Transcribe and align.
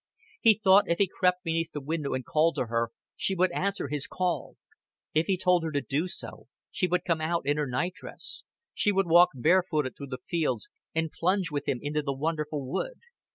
He 0.39 0.55
thought 0.55 0.89
if 0.89 0.97
he 0.97 1.07
crept 1.07 1.43
beneath 1.43 1.73
the 1.73 1.79
window 1.79 2.15
and 2.15 2.25
called 2.25 2.55
to 2.55 2.65
her, 2.65 2.89
she 3.15 3.35
would 3.35 3.51
answer 3.51 3.87
his 3.87 4.07
call. 4.07 4.55
If 5.13 5.27
he 5.27 5.37
told 5.37 5.63
her 5.63 5.71
to 5.73 5.79
do 5.81 6.07
so, 6.07 6.47
she 6.71 6.87
would 6.87 7.05
come 7.05 7.21
out 7.21 7.45
in 7.45 7.57
her 7.57 7.67
night 7.67 7.93
dress 7.93 8.41
she 8.73 8.91
would 8.91 9.05
walk 9.05 9.29
bare 9.35 9.61
footed 9.61 9.95
through 9.95 10.07
the 10.09 10.17
fields, 10.25 10.69
and 10.95 11.11
plunge 11.11 11.51
with 11.51 11.67
him 11.67 11.77
into 11.83 12.01
the 12.01 12.13
wonderful 12.13 12.65
wood. 12.65 13.01